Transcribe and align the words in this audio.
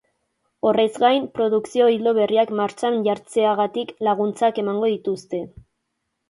Horrez 0.69 0.85
gain, 1.01 1.27
produkzio 1.35 1.89
ildo 1.95 2.13
berriak 2.19 2.53
martxan 2.61 2.97
jartzeagatik 3.09 3.93
laguntzak 4.09 4.63
emango 4.65 4.91
dituzte. 4.95 5.45